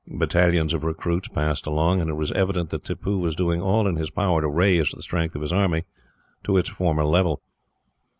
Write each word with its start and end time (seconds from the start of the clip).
Battalions 0.11 0.73
of 0.73 0.83
recruits 0.83 1.27
passed 1.27 1.67
along, 1.67 2.01
and 2.01 2.09
it 2.09 2.15
was 2.15 2.31
evident 2.31 2.71
that 2.71 2.83
Tippoo 2.83 3.19
was 3.19 3.35
doing 3.35 3.61
all 3.61 3.85
in 3.87 3.97
his 3.97 4.09
power 4.09 4.41
to 4.41 4.47
raise 4.49 4.89
the 4.89 5.03
strength 5.03 5.35
of 5.35 5.43
his 5.43 5.53
army 5.53 5.83
to 6.43 6.57
its 6.57 6.69
former 6.69 7.05
level. 7.05 7.43